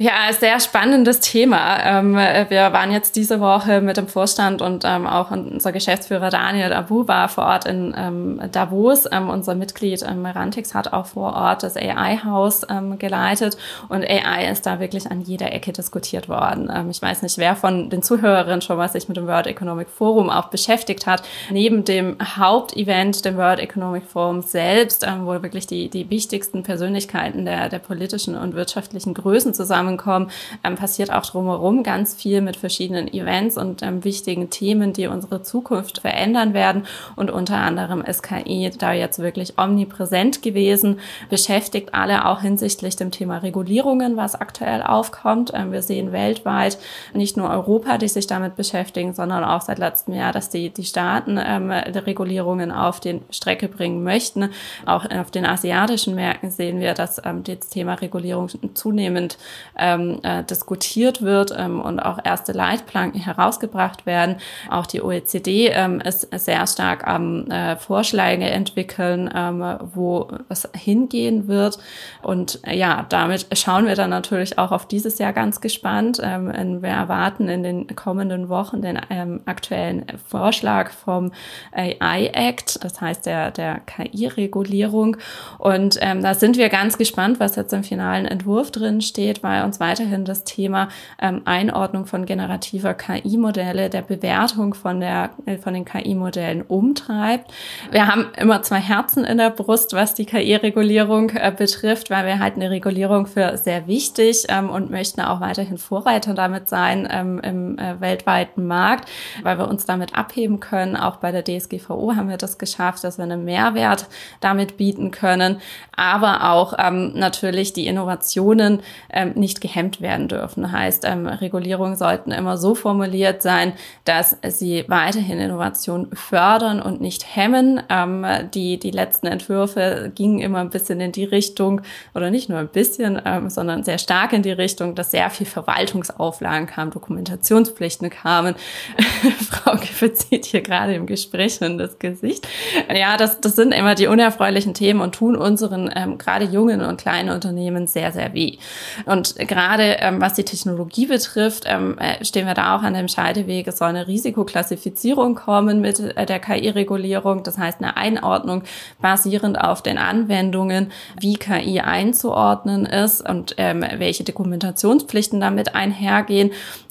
[0.03, 1.79] Ja, sehr spannendes Thema.
[1.85, 6.73] Ähm, wir waren jetzt diese Woche mit dem Vorstand und ähm, auch unser Geschäftsführer Daniel
[6.73, 9.05] Abu war vor Ort in ähm, Davos.
[9.05, 12.67] unser Mitglied Rantix hat auch vor Ort das AI-Haus
[12.99, 13.59] geleitet
[13.91, 16.89] und AI ist da wirklich an jeder Ecke diskutiert worden.
[16.91, 20.31] ich weiß nicht, wer von den Zuhörerinnen schon mal sich mit dem World Economic Forum
[20.31, 21.23] auch beschäftigt hat.
[21.51, 27.69] Neben dem Hauptevent, dem World Economic Forum selbst, wo wirklich die, die wichtigsten Persönlichkeiten der,
[27.69, 30.31] der politischen und wirtschaftlichen Größen zusammen zusammenkommen,
[30.65, 35.43] ähm, passiert auch drumherum ganz viel mit verschiedenen Events und ähm, wichtigen Themen, die unsere
[35.43, 36.87] Zukunft verändern werden.
[37.17, 43.11] Und unter anderem ist KI da jetzt wirklich omnipräsent gewesen, beschäftigt alle auch hinsichtlich dem
[43.11, 45.53] Thema Regulierungen, was aktuell aufkommt.
[45.55, 46.79] Ähm, wir sehen weltweit
[47.15, 50.85] nicht nur Europa, die sich damit beschäftigen, sondern auch seit letztem Jahr, dass die, die
[50.85, 54.51] Staaten ähm, Regulierungen auf den Strecke bringen möchten.
[54.87, 59.39] Auch auf den asiatischen Märkten sehen wir, dass ähm, das Thema Regulierung zunehmend
[59.81, 64.37] ähm, äh, diskutiert wird ähm, und auch erste Leitplanken herausgebracht werden.
[64.71, 71.49] Auch die OECD ähm, ist sehr stark am äh, Vorschläge entwickeln, ähm, wo es hingehen
[71.49, 71.79] wird.
[72.23, 76.21] Und äh, ja, damit schauen wir dann natürlich auch auf dieses Jahr ganz gespannt.
[76.23, 81.33] Ähm, wir erwarten in den kommenden Wochen den ähm, aktuellen Vorschlag vom
[81.73, 85.17] AI Act, das heißt der, der KI-Regulierung.
[85.59, 89.60] Und ähm, da sind wir ganz gespannt, was jetzt im finalen Entwurf drin steht, weil
[89.65, 90.89] uns weiterhin das Thema
[91.21, 97.53] ähm, Einordnung von generativer KI-Modelle, der Bewertung von, der, äh, von den KI-Modellen umtreibt.
[97.91, 102.39] Wir haben immer zwei Herzen in der Brust, was die KI-Regulierung äh, betrifft, weil wir
[102.39, 107.41] halten die Regulierung für sehr wichtig ähm, und möchten auch weiterhin Vorreiter damit sein ähm,
[107.41, 109.09] im äh, weltweiten Markt,
[109.43, 110.97] weil wir uns damit abheben können.
[110.97, 114.07] Auch bei der DSGVO haben wir das geschafft, dass wir einen Mehrwert
[114.41, 115.61] damit bieten können,
[115.97, 118.81] aber auch ähm, natürlich die Innovationen
[119.13, 120.71] ähm, nicht gehemmt werden dürfen.
[120.71, 123.73] Heißt, ähm, Regulierungen sollten immer so formuliert sein,
[124.05, 127.83] dass sie weiterhin Innovation fördern und nicht hemmen.
[127.89, 131.81] Ähm, die, die letzten Entwürfe gingen immer ein bisschen in die Richtung,
[132.15, 135.47] oder nicht nur ein bisschen, ähm, sondern sehr stark in die Richtung, dass sehr viel
[135.47, 138.55] Verwaltungsauflagen kamen, Dokumentationspflichten kamen.
[139.51, 142.47] Frau Giffel zieht hier gerade im Gespräch in das Gesicht.
[142.95, 147.01] Ja, das, das sind immer die unerfreulichen Themen und tun unseren ähm, gerade jungen und
[147.01, 148.59] kleinen Unternehmen sehr, sehr weh.
[149.07, 153.09] Und gerade ähm, was die Technologie betrifft, ähm, äh, stehen wir da auch an dem
[153.09, 153.67] Scheideweg.
[153.67, 157.43] Es soll eine Risikoklassifizierung kommen mit äh, der KI-Regulierung.
[157.43, 158.63] Das heißt, eine Einordnung
[159.01, 166.51] basierend auf den Anwendungen, wie KI einzuordnen ist und ähm, welche Dokumentationspflichten damit einhergehen.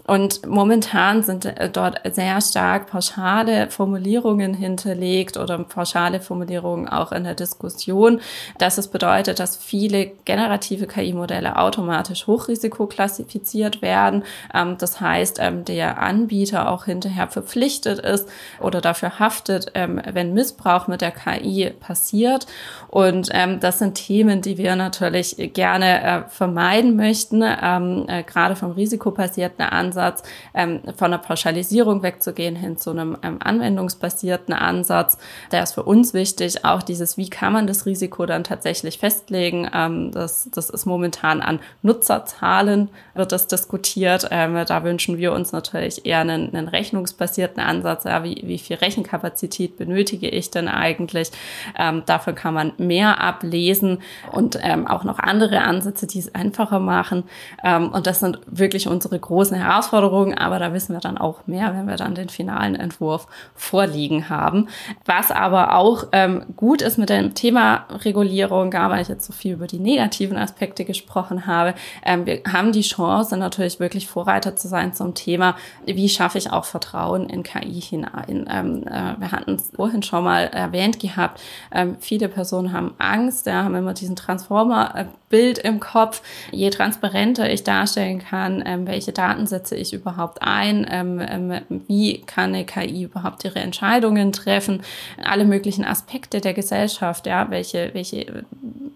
[0.09, 7.25] Und momentan sind äh, dort sehr stark pauschale Formulierungen hinterlegt oder pauschale Formulierungen auch in
[7.25, 8.19] der Diskussion,
[8.57, 14.23] dass es bedeutet, dass viele generative KI-Modelle automatisch Hochrisiko klassifiziert werden.
[14.51, 18.27] Ähm, das heißt, ähm, der Anbieter auch hinterher verpflichtet ist
[18.59, 22.47] oder dafür haftet, ähm, wenn Missbrauch mit der KI passiert.
[22.87, 29.63] Und das sind Themen, die wir natürlich gerne äh, vermeiden möchten, äh, gerade vom risikobasierten
[29.63, 35.17] Ansatz Ansatz, ähm, von der Pauschalisierung wegzugehen hin zu einem ähm, anwendungsbasierten Ansatz.
[35.51, 39.69] Der ist für uns wichtig, auch dieses, wie kann man das Risiko dann tatsächlich festlegen.
[39.73, 44.27] Ähm, das, das ist momentan an Nutzerzahlen wird das diskutiert.
[44.31, 48.05] Ähm, da wünschen wir uns natürlich eher einen, einen rechnungsbasierten Ansatz.
[48.05, 51.31] Ja, wie, wie viel Rechenkapazität benötige ich denn eigentlich?
[51.77, 53.99] Ähm, dafür kann man mehr ablesen
[54.31, 57.23] und ähm, auch noch andere Ansätze, die es einfacher machen.
[57.63, 61.47] Ähm, und das sind wirklich unsere großen Herausforderungen Herausforderungen, aber da wissen wir dann auch
[61.47, 64.67] mehr, wenn wir dann den finalen Entwurf vorliegen haben.
[65.05, 69.33] Was aber auch ähm, gut ist mit dem Thema Regulierung, gar weil ich jetzt so
[69.33, 71.73] viel über die negativen Aspekte gesprochen habe,
[72.05, 76.51] ähm, wir haben die Chance natürlich wirklich Vorreiter zu sein zum Thema, wie schaffe ich
[76.51, 78.45] auch Vertrauen in KI hinein.
[78.49, 83.45] Ähm, äh, wir hatten es vorhin schon mal erwähnt gehabt, ähm, viele Personen haben Angst,
[83.45, 86.21] ja, haben immer diesen Transformer-Bild im Kopf.
[86.51, 92.21] Je transparenter ich darstellen kann, ähm, welche Daten setze ich überhaupt ein, ähm, ähm, wie
[92.21, 94.81] kann eine KI überhaupt ihre Entscheidungen treffen,
[95.23, 98.45] alle möglichen Aspekte der Gesellschaft, ja, welche, welche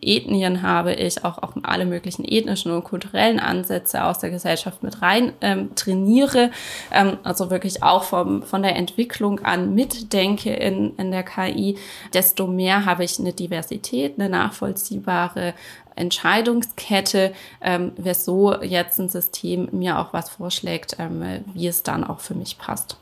[0.02, 5.02] Ethnien habe ich, auch, auch alle möglichen ethnischen und kulturellen Ansätze aus der Gesellschaft mit
[5.02, 6.52] rein ähm, trainiere,
[6.92, 11.78] ähm, also wirklich auch vom, von der Entwicklung an mitdenke in, in der KI,
[12.14, 15.54] desto mehr habe ich eine Diversität, eine nachvollziehbare
[15.96, 22.04] Entscheidungskette, ähm, wäre so jetzt ein System mir auch was vorschlägt, ähm, wie es dann
[22.04, 22.98] auch für mich passt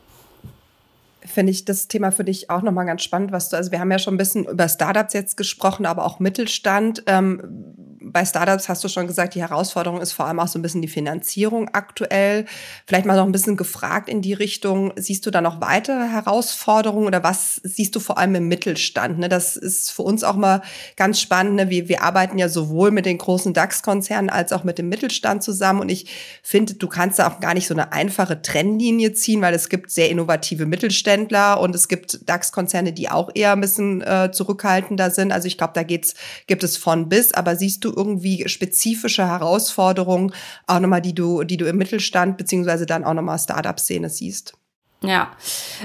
[1.24, 3.90] finde ich das Thema für dich auch nochmal ganz spannend, was du, also wir haben
[3.90, 7.04] ja schon ein bisschen über Startups jetzt gesprochen, aber auch Mittelstand.
[7.06, 10.62] Ähm, bei Startups hast du schon gesagt, die Herausforderung ist vor allem auch so ein
[10.62, 12.46] bisschen die Finanzierung aktuell.
[12.86, 17.06] Vielleicht mal noch ein bisschen gefragt in die Richtung, siehst du da noch weitere Herausforderungen
[17.06, 19.18] oder was siehst du vor allem im Mittelstand?
[19.18, 19.28] Ne?
[19.28, 20.62] Das ist für uns auch mal
[20.96, 21.54] ganz spannend.
[21.54, 21.70] Ne?
[21.70, 25.80] Wir, wir arbeiten ja sowohl mit den großen DAX-Konzernen als auch mit dem Mittelstand zusammen
[25.80, 26.06] und ich
[26.42, 29.90] finde, du kannst da auch gar nicht so eine einfache Trennlinie ziehen, weil es gibt
[29.90, 35.32] sehr innovative Mittelständler und es gibt DAX-Konzerne, die auch eher ein bisschen äh, zurückhaltender sind.
[35.32, 36.14] Also ich glaube, da geht's,
[36.46, 40.32] gibt es von bis, aber siehst du irgendwie spezifische Herausforderungen
[40.66, 44.54] auch nochmal, die du, die du im Mittelstand beziehungsweise dann auch nochmal Startup-Szene siehst?
[45.04, 45.32] Ja,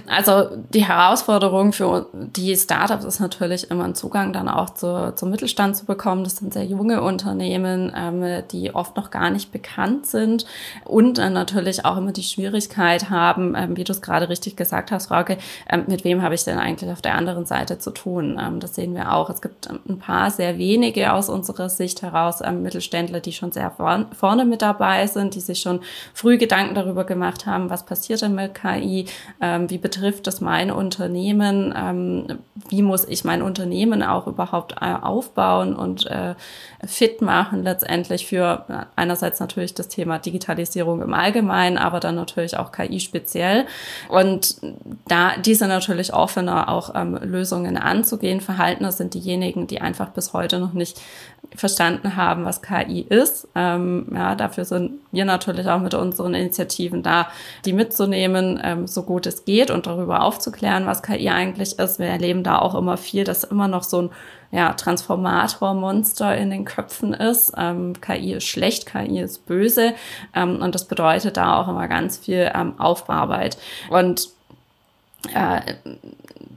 [0.06, 5.32] also die Herausforderung für die Startups ist natürlich immer einen Zugang dann auch zu, zum
[5.32, 6.23] Mittelstand zu bekommen.
[6.23, 10.45] Das sind sehr junge Unternehmen, ähm, die oft noch gar nicht bekannt sind
[10.84, 14.91] und äh, natürlich auch immer die Schwierigkeit haben, ähm, wie du es gerade richtig gesagt
[14.91, 18.39] hast, Frauke, ähm, mit wem habe ich denn eigentlich auf der anderen Seite zu tun?
[18.39, 19.32] Ähm, das sehen wir auch.
[19.32, 23.51] Es gibt ähm, ein paar sehr wenige aus unserer Sicht heraus ähm, Mittelständler, die schon
[23.51, 25.80] sehr vorne mit dabei sind, die sich schon
[26.13, 29.07] früh Gedanken darüber gemacht haben, was passiert denn mit KI
[29.41, 32.39] ähm, wie betrifft das mein Unternehmen, ähm,
[32.70, 36.36] wie muss ich mein Unternehmen auch überhaupt äh, aufbauen und äh,
[36.86, 42.58] fit machen letztendlich für äh, einerseits natürlich das Thema Digitalisierung im Allgemeinen, aber dann natürlich
[42.58, 43.65] auch KI speziell.
[44.10, 44.58] Und
[45.08, 48.41] da diese natürlich offener auch ähm, Lösungen anzugehen.
[48.41, 51.00] Verhaltener sind diejenigen, die einfach bis heute noch nicht
[51.56, 53.47] verstanden haben, was KI ist.
[53.56, 57.28] Ähm, ja, dafür sind wir natürlich auch mit unseren Initiativen da,
[57.65, 62.00] die mitzunehmen, ähm, so gut es geht und darüber aufzuklären, was KI eigentlich ist.
[62.00, 64.10] Wir erleben da auch immer viel, dass immer noch so ein
[64.52, 67.54] ja, Transformator-Monster in den Köpfen ist.
[67.58, 69.93] Ähm, KI ist schlecht, KI ist böse
[70.36, 73.58] ähm, und das bedeutet da auch immer ganz viel ähm, Aufbauarbeit.
[73.89, 74.30] Und
[75.34, 75.62] äh,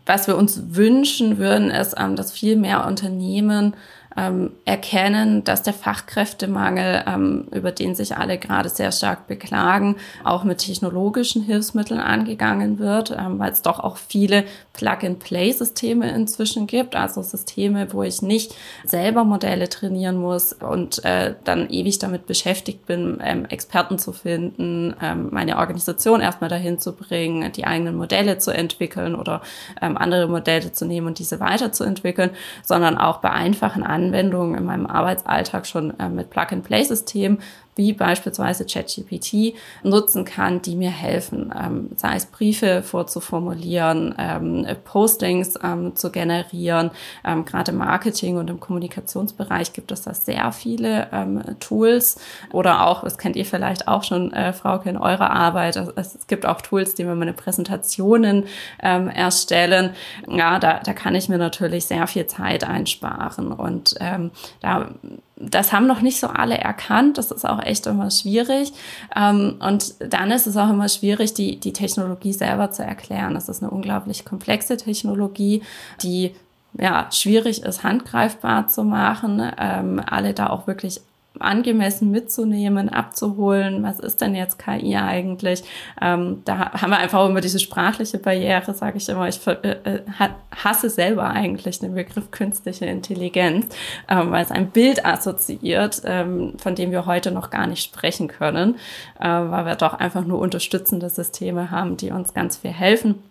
[0.06, 3.74] was wir uns wünschen würden, ist, ähm, dass viel mehr Unternehmen
[4.20, 10.44] ähm, erkennen, dass der Fachkräftemangel, ähm, über den sich alle gerade sehr stark beklagen, auch
[10.44, 17.22] mit technologischen Hilfsmitteln angegangen wird, ähm, weil es doch auch viele Plug-and-Play-Systeme inzwischen gibt, also
[17.22, 18.54] Systeme, wo ich nicht
[18.84, 24.94] selber Modelle trainieren muss und äh, dann ewig damit beschäftigt bin, ähm, Experten zu finden,
[25.02, 29.40] ähm, meine Organisation erstmal dahin zu bringen, die eigenen Modelle zu entwickeln oder
[29.80, 32.30] ähm, andere Modelle zu nehmen und diese weiterzuentwickeln,
[32.62, 34.09] sondern auch bei einfachen Anwendungen
[34.54, 37.38] in meinem Arbeitsalltag schon äh, mit Plug-and-Play-Systemen
[37.80, 45.58] wie beispielsweise ChatGPT nutzen kann, die mir helfen, ähm, sei es Briefe vorzuformulieren, ähm, Postings
[45.64, 46.90] ähm, zu generieren.
[47.24, 52.20] Ähm, Gerade im Marketing und im Kommunikationsbereich gibt es da sehr viele ähm, Tools
[52.52, 55.76] oder auch, das kennt ihr vielleicht auch schon, äh, Frauke, in eurer Arbeit.
[55.96, 58.44] Es, es gibt auch Tools, die mir meine Präsentationen
[58.82, 59.94] ähm, erstellen.
[60.28, 64.90] Ja, da, da kann ich mir natürlich sehr viel Zeit einsparen und ähm, da
[65.40, 67.18] das haben noch nicht so alle erkannt.
[67.18, 68.72] Das ist auch echt immer schwierig.
[69.16, 73.34] Ähm, und dann ist es auch immer schwierig, die, die Technologie selber zu erklären.
[73.34, 75.62] Das ist eine unglaublich komplexe Technologie,
[76.02, 76.34] die
[76.78, 81.00] ja, schwierig ist, handgreifbar zu machen, ähm, alle da auch wirklich
[81.38, 85.62] angemessen mitzunehmen, abzuholen, was ist denn jetzt KI eigentlich?
[86.00, 89.28] Ähm, da haben wir einfach immer diese sprachliche Barriere, sage ich immer.
[89.28, 90.00] Ich äh, äh
[90.64, 93.74] hasse selber eigentlich den Begriff künstliche Intelligenz,
[94.08, 98.28] ähm, weil es ein Bild assoziiert, ähm, von dem wir heute noch gar nicht sprechen
[98.28, 98.74] können,
[99.18, 103.29] äh, weil wir doch einfach nur unterstützende Systeme haben, die uns ganz viel helfen.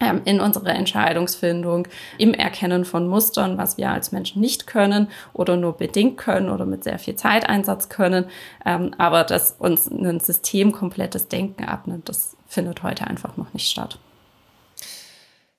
[0.00, 5.56] Ähm, in unserer Entscheidungsfindung, im Erkennen von Mustern, was wir als Menschen nicht können oder
[5.56, 8.26] nur bedingt können oder mit sehr viel Zeiteinsatz können,
[8.64, 13.68] ähm, aber dass uns ein System komplettes Denken abnimmt, das findet heute einfach noch nicht
[13.68, 13.98] statt.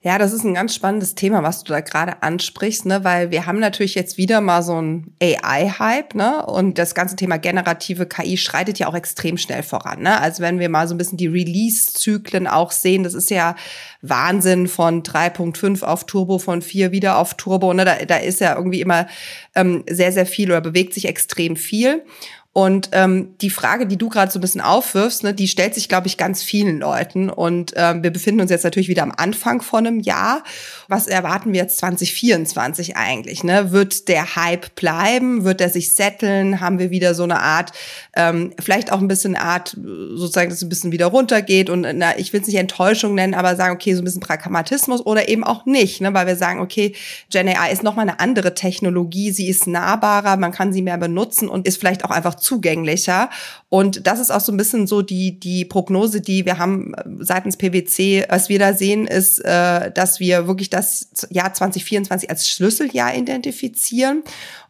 [0.02, 3.04] Ja, das ist ein ganz spannendes Thema, was du da gerade ansprichst, ne?
[3.04, 6.46] weil wir haben natürlich jetzt wieder mal so ein AI-Hype, ne?
[6.46, 10.22] Und das ganze Thema generative KI schreitet ja auch extrem schnell voran, ne?
[10.22, 13.58] Also wenn wir mal so ein bisschen die Release-Zyklen auch sehen, das ist ja
[14.02, 17.84] Wahnsinn von 3.5 auf Turbo, von 4 wieder auf Turbo, ne?
[17.84, 19.06] Da, da ist ja irgendwie immer
[19.54, 22.06] ähm, sehr, sehr viel oder bewegt sich extrem viel.
[22.52, 25.88] Und ähm, die Frage, die du gerade so ein bisschen aufwirfst, ne, die stellt sich,
[25.88, 27.30] glaube ich, ganz vielen Leuten.
[27.30, 30.44] Und ähm, wir befinden uns jetzt natürlich wieder am Anfang von einem Jahr.
[30.88, 33.44] Was erwarten wir jetzt 2024 eigentlich?
[33.44, 33.72] Ne?
[33.72, 35.44] Wird der Hype bleiben?
[35.44, 36.60] Wird er sich setteln?
[36.60, 37.72] Haben wir wieder so eine Art,
[38.16, 42.18] ähm, vielleicht auch ein bisschen Art, sozusagen, dass es ein bisschen wieder runtergeht und na,
[42.18, 45.44] ich will es nicht Enttäuschung nennen, aber sagen, okay, so ein bisschen Pragmatismus oder eben
[45.44, 46.14] auch nicht, ne?
[46.16, 46.96] weil wir sagen, okay,
[47.30, 51.48] Gen AI ist nochmal eine andere Technologie, sie ist nahbarer, man kann sie mehr benutzen
[51.48, 53.30] und ist vielleicht auch einfach zugänglicher.
[53.70, 57.04] Und das ist auch so ein bisschen so die, die Prognose, die wir haben äh,
[57.20, 58.26] seitens PwC.
[58.30, 64.24] Was wir da sehen, ist, äh, dass wir wirklich das Jahr 2024 als Schlüsseljahr identifizieren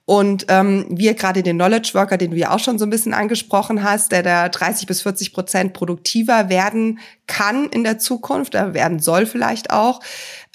[0.09, 3.13] Und ähm, wir gerade den Knowledge Worker, den du ja auch schon so ein bisschen
[3.13, 8.73] angesprochen hast, der da 30 bis 40 Prozent produktiver werden kann in der Zukunft, da
[8.73, 9.99] werden soll vielleicht auch,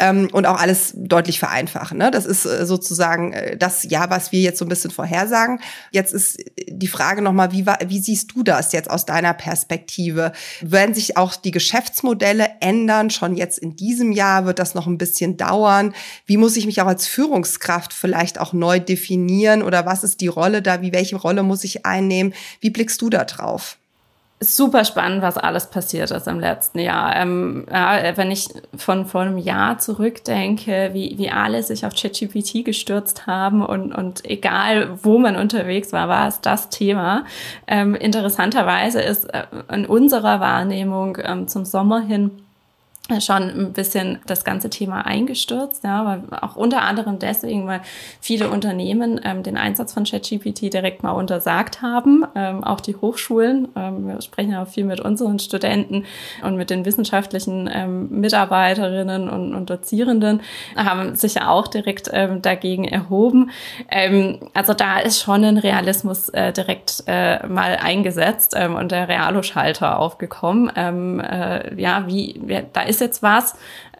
[0.00, 1.96] ähm, und auch alles deutlich vereinfachen.
[1.96, 2.10] Ne?
[2.10, 5.60] Das ist äh, sozusagen äh, das ja, was wir jetzt so ein bisschen vorhersagen.
[5.92, 10.32] Jetzt ist die Frage nochmal, wie, wie siehst du das jetzt aus deiner Perspektive?
[10.62, 13.10] Werden sich auch die Geschäftsmodelle ändern?
[13.10, 15.94] Schon jetzt in diesem Jahr wird das noch ein bisschen dauern.
[16.26, 19.43] Wie muss ich mich auch als Führungskraft vielleicht auch neu definieren?
[19.62, 20.80] Oder was ist die Rolle da?
[20.80, 22.34] Wie, welche Rolle muss ich einnehmen?
[22.60, 23.78] Wie blickst du da drauf?
[24.40, 27.16] super spannend, was alles passiert ist im letzten Jahr.
[27.16, 32.64] Ähm, ja, wenn ich von vor einem Jahr zurückdenke, wie, wie alle sich auf ChatGPT
[32.64, 37.24] gestürzt haben und, und egal wo man unterwegs war, war es das Thema.
[37.66, 42.30] Ähm, interessanterweise ist äh, in unserer Wahrnehmung ähm, zum Sommer hin
[43.20, 47.82] schon ein bisschen das ganze Thema eingestürzt, ja, weil auch unter anderem deswegen, weil
[48.18, 53.68] viele Unternehmen ähm, den Einsatz von ChatGPT direkt mal untersagt haben, ähm, auch die Hochschulen.
[53.76, 56.06] Ähm, wir sprechen ja auch viel mit unseren Studenten
[56.42, 60.40] und mit den wissenschaftlichen ähm, Mitarbeiterinnen und, und Dozierenden
[60.74, 63.50] haben sich ja auch direkt ähm, dagegen erhoben.
[63.90, 69.98] Ähm, also da ist schon ein Realismus äh, direkt äh, mal eingesetzt und der Realo-Schalter
[69.98, 70.70] aufgekommen.
[70.70, 72.40] Äh, ja, wie,
[72.72, 73.54] da ist ist jetzt was,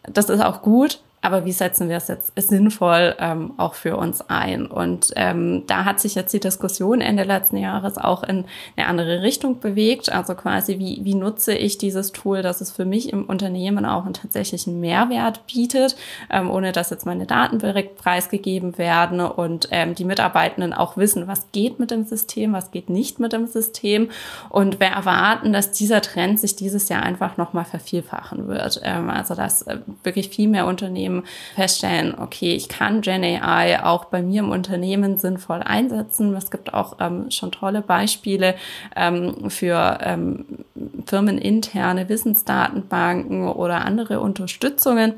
[0.05, 4.21] das ist auch gut, aber wie setzen wir es jetzt sinnvoll ähm, auch für uns
[4.29, 4.67] ein?
[4.67, 8.45] Und ähm, da hat sich jetzt die Diskussion Ende letzten Jahres auch in
[8.77, 10.13] eine andere Richtung bewegt.
[10.13, 14.05] Also quasi, wie, wie nutze ich dieses Tool, dass es für mich im Unternehmen auch
[14.05, 15.97] einen tatsächlichen Mehrwert bietet,
[16.31, 21.27] ähm, ohne dass jetzt meine Daten direkt preisgegeben werden und ähm, die Mitarbeitenden auch wissen,
[21.27, 24.11] was geht mit dem System, was geht nicht mit dem System.
[24.51, 28.83] Und wir erwarten, dass dieser Trend sich dieses Jahr einfach nochmal vervielfachen wird.
[28.85, 31.25] Ähm, also dass äh, wirklich viel mehr Unternehmen eben
[31.55, 36.35] feststellen, okay, ich kann Gen AI auch bei mir im Unternehmen sinnvoll einsetzen.
[36.37, 38.55] Es gibt auch ähm, schon tolle Beispiele
[38.97, 40.45] ähm, für ähm,
[41.07, 45.15] firmeninterne Wissensdatenbanken oder andere Unterstützungen.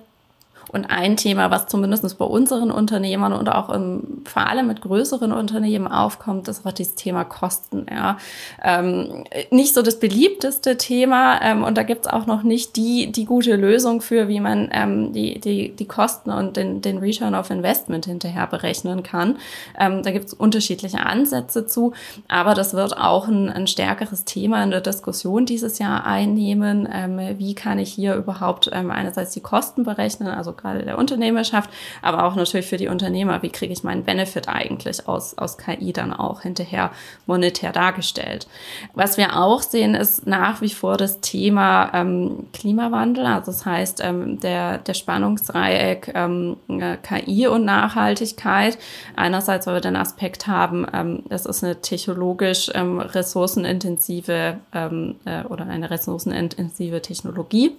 [0.72, 5.32] Und ein Thema, was zumindest bei unseren Unternehmern und auch im, vor allem mit größeren
[5.32, 7.86] Unternehmen aufkommt, ist auch dieses Thema Kosten.
[7.90, 8.18] Ja.
[8.62, 13.24] Ähm, nicht so das beliebteste Thema ähm, und da gibt's auch noch nicht die, die
[13.24, 17.50] gute Lösung für, wie man ähm, die, die, die Kosten und den, den Return of
[17.50, 19.36] Investment hinterher berechnen kann.
[19.78, 21.92] Ähm, da gibt's unterschiedliche Ansätze zu,
[22.28, 26.88] aber das wird auch ein, ein stärkeres Thema in der Diskussion dieses Jahr einnehmen.
[26.92, 31.70] Ähm, wie kann ich hier überhaupt ähm, einerseits die Kosten berechnen, also gerade der Unternehmerschaft,
[32.02, 35.92] aber auch natürlich für die Unternehmer, wie kriege ich meinen Benefit eigentlich aus, aus KI
[35.92, 36.90] dann auch hinterher
[37.26, 38.46] monetär dargestellt.
[38.94, 44.02] Was wir auch sehen, ist nach wie vor das Thema ähm, Klimawandel, also das heißt
[44.04, 48.78] ähm, der, der Spannungsdreieck ähm, äh, KI und Nachhaltigkeit.
[49.14, 55.44] Einerseits, weil wir den Aspekt haben, ähm, das ist eine technologisch ähm, ressourcenintensive ähm, äh,
[55.44, 57.76] oder eine ressourcenintensive Technologie.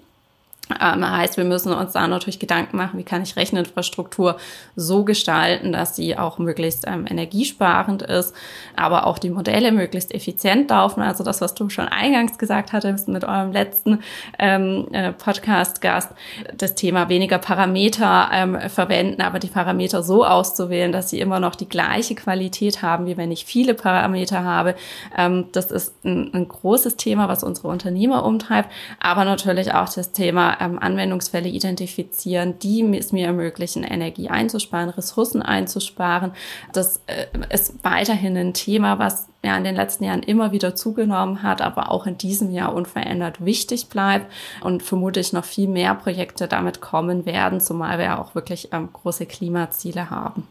[0.81, 4.37] Ähm, heißt, wir müssen uns da natürlich Gedanken machen, wie kann ich Recheninfrastruktur
[4.75, 8.35] so gestalten, dass sie auch möglichst ähm, energiesparend ist,
[8.75, 11.01] aber auch die Modelle möglichst effizient laufen.
[11.01, 13.99] Also das, was du schon eingangs gesagt hattest mit eurem letzten
[14.39, 16.11] ähm, äh, Podcast-Gast,
[16.55, 21.55] das Thema weniger Parameter ähm, verwenden, aber die Parameter so auszuwählen, dass sie immer noch
[21.55, 24.75] die gleiche Qualität haben, wie wenn ich viele Parameter habe.
[25.17, 30.11] Ähm, das ist ein, ein großes Thema, was unsere Unternehmer umtreibt, aber natürlich auch das
[30.11, 36.31] Thema ähm, Anwendungsfälle identifizieren, die es mir ermöglichen, Energie einzusparen, Ressourcen einzusparen.
[36.73, 41.43] Das äh, ist weiterhin ein Thema, was ja in den letzten Jahren immer wieder zugenommen
[41.43, 46.47] hat, aber auch in diesem Jahr unverändert wichtig bleibt und vermutlich noch viel mehr Projekte
[46.47, 50.47] damit kommen werden, zumal wir ja auch wirklich ähm, große Klimaziele haben.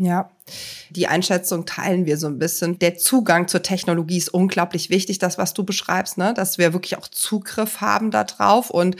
[0.00, 0.30] Ja,
[0.90, 2.78] die Einschätzung teilen wir so ein bisschen.
[2.78, 6.32] Der Zugang zur Technologie ist unglaublich wichtig, das, was du beschreibst, ne?
[6.34, 8.96] dass wir wirklich auch Zugriff haben darauf und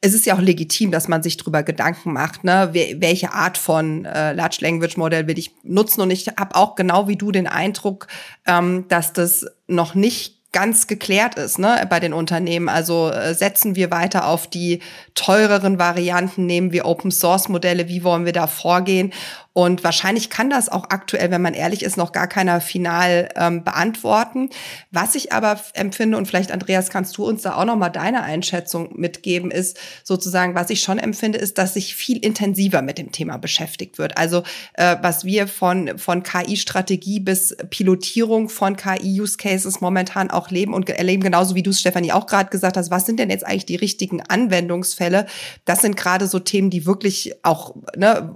[0.00, 4.04] es ist ja auch legitim, dass man sich darüber Gedanken macht, ne, welche Art von
[4.04, 6.02] äh, Large Language Modell will ich nutzen.
[6.02, 8.06] Und ich habe auch genau wie du den Eindruck,
[8.46, 12.68] ähm, dass das noch nicht ganz geklärt ist ne, bei den Unternehmen.
[12.68, 14.80] Also äh, setzen wir weiter auf die
[15.14, 19.12] teureren Varianten, nehmen wir Open Source Modelle, wie wollen wir da vorgehen?
[19.54, 23.62] Und wahrscheinlich kann das auch aktuell, wenn man ehrlich ist, noch gar keiner final ähm,
[23.62, 24.50] beantworten.
[24.90, 28.24] Was ich aber empfinde, und vielleicht Andreas, kannst du uns da auch noch mal deine
[28.24, 33.12] Einschätzung mitgeben, ist sozusagen, was ich schon empfinde, ist, dass sich viel intensiver mit dem
[33.12, 34.18] Thema beschäftigt wird.
[34.18, 40.90] Also äh, was wir von, von KI-Strategie bis Pilotierung von KI-Use-Cases momentan auch leben und
[40.90, 43.66] erleben, genauso wie du es, Stefanie, auch gerade gesagt hast, was sind denn jetzt eigentlich
[43.66, 45.26] die richtigen Anwendungsfälle?
[45.64, 48.34] Das sind gerade so Themen, die wirklich auch ne,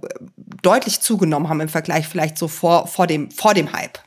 [0.62, 3.98] deutlich zugenommen haben im Vergleich vielleicht so vor, vor, dem, vor dem Hype.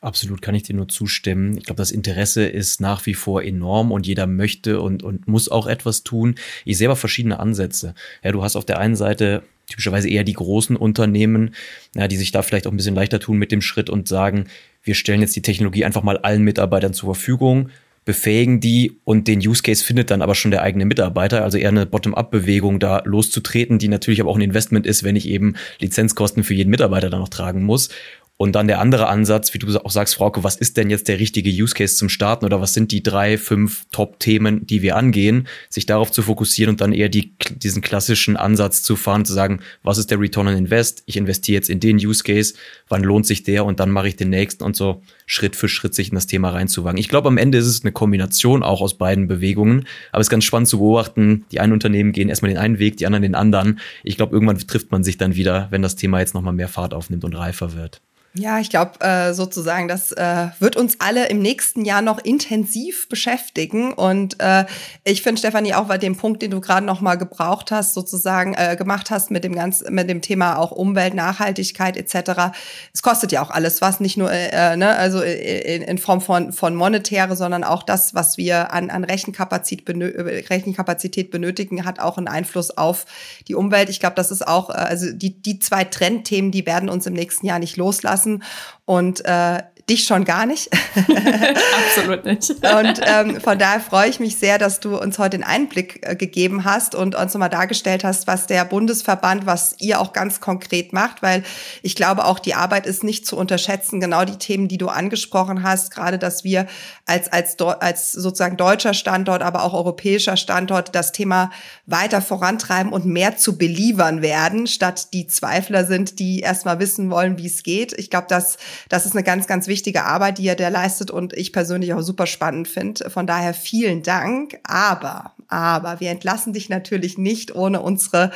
[0.00, 1.56] Absolut kann ich dir nur zustimmen.
[1.56, 5.48] Ich glaube, das Interesse ist nach wie vor enorm und jeder möchte und, und muss
[5.48, 6.34] auch etwas tun.
[6.66, 7.94] Ich sehe aber verschiedene Ansätze.
[8.22, 11.54] Ja, du hast auf der einen Seite typischerweise eher die großen Unternehmen,
[11.94, 14.46] ja, die sich da vielleicht auch ein bisschen leichter tun mit dem Schritt und sagen,
[14.82, 17.70] wir stellen jetzt die Technologie einfach mal allen Mitarbeitern zur Verfügung,
[18.04, 21.70] befähigen die und den Use Case findet dann aber schon der eigene Mitarbeiter, also eher
[21.70, 26.44] eine Bottom-up-Bewegung da loszutreten, die natürlich aber auch ein Investment ist, wenn ich eben Lizenzkosten
[26.44, 27.88] für jeden Mitarbeiter dann noch tragen muss.
[28.36, 31.20] Und dann der andere Ansatz, wie du auch sagst, Frauke, was ist denn jetzt der
[31.20, 35.46] richtige Use Case zum Starten oder was sind die drei, fünf Top-Themen, die wir angehen,
[35.70, 39.60] sich darauf zu fokussieren und dann eher die, diesen klassischen Ansatz zu fahren, zu sagen,
[39.84, 41.04] was ist der Return on Invest?
[41.06, 42.54] Ich investiere jetzt in den Use Case,
[42.88, 45.94] wann lohnt sich der und dann mache ich den nächsten und so Schritt für Schritt
[45.94, 46.98] sich in das Thema reinzuwagen.
[46.98, 50.30] Ich glaube, am Ende ist es eine Kombination auch aus beiden Bewegungen, aber es ist
[50.30, 53.36] ganz spannend zu beobachten, die einen Unternehmen gehen erstmal den einen Weg, die anderen den
[53.36, 53.78] anderen.
[54.02, 56.94] Ich glaube, irgendwann trifft man sich dann wieder, wenn das Thema jetzt nochmal mehr Fahrt
[56.94, 58.00] aufnimmt und reifer wird.
[58.36, 63.08] Ja, ich glaube äh, sozusagen, das äh, wird uns alle im nächsten Jahr noch intensiv
[63.08, 63.92] beschäftigen.
[63.92, 64.64] Und äh,
[65.04, 68.54] ich finde, Stefanie, auch bei dem Punkt, den du gerade noch mal gebraucht hast, sozusagen
[68.54, 72.56] äh, gemacht hast mit dem ganz, mit dem Thema auch Umwelt, Nachhaltigkeit etc.
[72.92, 76.52] Es kostet ja auch alles was, nicht nur äh, ne, also in, in Form von
[76.52, 80.10] von monetäre, sondern auch das, was wir an an Rechenkapazität, benö
[80.50, 83.06] Rechenkapazität benötigen, hat auch einen Einfluss auf
[83.46, 83.90] die Umwelt.
[83.90, 87.12] Ich glaube, das ist auch äh, also die die zwei Trendthemen, die werden uns im
[87.12, 88.42] nächsten Jahr nicht loslassen lassen.
[88.84, 90.70] Und äh, dich schon gar nicht.
[91.96, 92.50] Absolut nicht.
[92.50, 96.16] und ähm, von daher freue ich mich sehr, dass du uns heute den Einblick äh,
[96.16, 100.92] gegeben hast und uns nochmal dargestellt hast, was der Bundesverband, was ihr auch ganz konkret
[100.92, 101.42] macht, weil
[101.82, 104.00] ich glaube auch die Arbeit ist nicht zu unterschätzen.
[104.00, 106.66] Genau die Themen, die du angesprochen hast, gerade dass wir
[107.04, 111.50] als, als, als sozusagen deutscher Standort, aber auch europäischer Standort das Thema
[111.84, 117.36] weiter vorantreiben und mehr zu beliefern werden, statt die Zweifler sind, die erstmal wissen wollen,
[117.36, 117.92] wie es geht.
[117.98, 118.56] Ich glaube, das,
[118.88, 119.73] das ist eine ganz, ganz wichtige
[120.04, 123.10] Arbeit, die er der leistet und ich persönlich auch super spannend finde.
[123.10, 124.58] Von daher vielen Dank.
[124.64, 128.30] Aber, aber wir entlassen dich natürlich nicht ohne unsere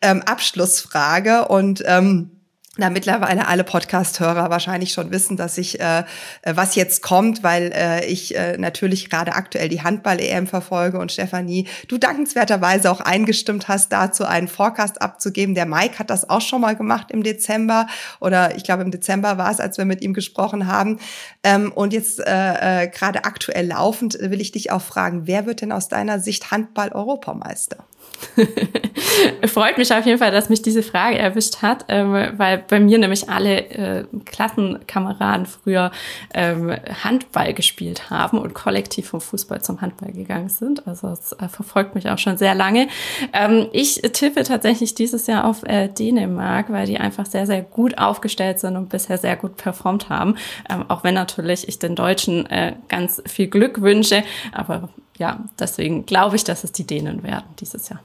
[0.00, 2.30] ähm, Abschlussfrage und ähm,
[2.76, 6.00] na, mittlerweile alle Podcast-Hörer wahrscheinlich schon wissen, dass ich, äh,
[6.42, 11.12] äh, was jetzt kommt, weil äh, ich äh, natürlich gerade aktuell die Handball-EM verfolge und
[11.12, 15.54] Stefanie, du dankenswerterweise auch eingestimmt hast, dazu einen Forecast abzugeben.
[15.54, 17.86] Der Mike hat das auch schon mal gemacht im Dezember
[18.18, 20.98] oder ich glaube im Dezember war es, als wir mit ihm gesprochen haben.
[21.44, 25.60] Ähm, und jetzt äh, äh, gerade aktuell laufend will ich dich auch fragen, wer wird
[25.60, 27.84] denn aus deiner Sicht Handball-Europameister?
[29.46, 32.98] Freut mich auf jeden Fall, dass mich diese Frage erwischt hat, ähm, weil bei mir
[32.98, 35.90] nämlich alle äh, Klassenkameraden früher
[36.32, 40.86] ähm, Handball gespielt haben und kollektiv vom Fußball zum Handball gegangen sind.
[40.86, 42.88] Also es äh, verfolgt mich auch schon sehr lange.
[43.32, 47.98] Ähm, ich tippe tatsächlich dieses Jahr auf äh, Dänemark, weil die einfach sehr, sehr gut
[47.98, 50.36] aufgestellt sind und bisher sehr gut performt haben.
[50.68, 54.24] Ähm, auch wenn natürlich ich den Deutschen äh, ganz viel Glück wünsche.
[54.52, 58.00] Aber ja, deswegen glaube ich, dass es die Dänen werden dieses Jahr.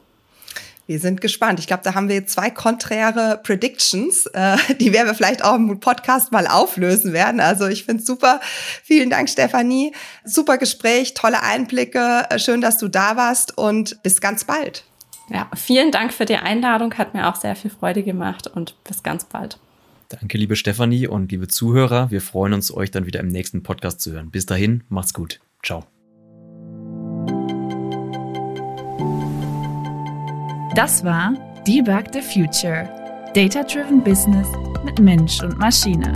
[0.89, 1.60] Wir sind gespannt.
[1.60, 5.80] Ich glaube, da haben wir zwei konträre Predictions, äh, die werden wir vielleicht auch im
[5.80, 7.39] Podcast mal auflösen werden.
[7.39, 8.39] Also ich finde es super.
[8.84, 9.93] Vielen Dank, Stefanie.
[10.24, 12.28] Super Gespräch, tolle Einblicke.
[12.38, 14.84] Schön, dass du da warst und bis ganz bald.
[15.30, 16.95] Ja, vielen Dank für die Einladung.
[16.95, 19.60] Hat mir auch sehr viel Freude gemacht und bis ganz bald.
[20.10, 22.10] Danke, liebe Stefanie und liebe Zuhörer.
[22.10, 24.32] Wir freuen uns, euch dann wieder im nächsten Podcast zu hören.
[24.32, 25.39] Bis dahin, macht's gut.
[25.64, 25.98] Ciao.
[30.80, 31.34] Das war
[31.67, 32.88] Debug the Future.
[33.34, 34.47] Data-Driven Business
[34.86, 36.13] mit Mensch und Maschine.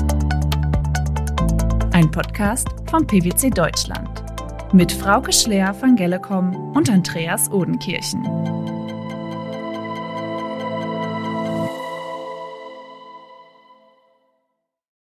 [1.91, 4.23] Ein Podcast von PwC Deutschland.
[4.71, 8.23] Mit Frauke Schleer von Gellecom und Andreas Odenkirchen.